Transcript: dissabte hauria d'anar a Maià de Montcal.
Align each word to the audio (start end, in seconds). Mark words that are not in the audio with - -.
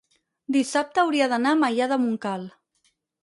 dissabte 0.55 1.01
hauria 1.03 1.27
d'anar 1.35 1.53
a 1.53 1.59
Maià 1.65 1.89
de 1.93 1.99
Montcal. 2.07 2.49